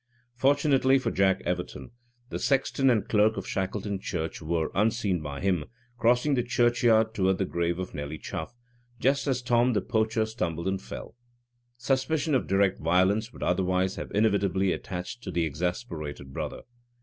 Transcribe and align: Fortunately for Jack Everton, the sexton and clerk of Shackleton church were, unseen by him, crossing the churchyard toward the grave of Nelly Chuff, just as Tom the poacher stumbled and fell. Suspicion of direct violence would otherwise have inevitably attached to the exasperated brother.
Fortunately 0.33 0.97
for 0.97 1.11
Jack 1.11 1.41
Everton, 1.41 1.91
the 2.29 2.39
sexton 2.39 2.89
and 2.89 3.07
clerk 3.07 3.37
of 3.37 3.47
Shackleton 3.47 3.99
church 3.99 4.41
were, 4.41 4.71
unseen 4.73 5.21
by 5.21 5.41
him, 5.41 5.65
crossing 5.99 6.33
the 6.33 6.41
churchyard 6.41 7.13
toward 7.13 7.37
the 7.37 7.45
grave 7.45 7.77
of 7.77 7.93
Nelly 7.93 8.17
Chuff, 8.17 8.51
just 8.99 9.27
as 9.27 9.43
Tom 9.43 9.73
the 9.73 9.81
poacher 9.81 10.25
stumbled 10.25 10.67
and 10.67 10.81
fell. 10.81 11.13
Suspicion 11.77 12.33
of 12.33 12.47
direct 12.47 12.79
violence 12.81 13.31
would 13.31 13.43
otherwise 13.43 13.95
have 13.97 14.09
inevitably 14.15 14.71
attached 14.71 15.21
to 15.21 15.29
the 15.29 15.43
exasperated 15.45 16.33
brother. 16.33 16.63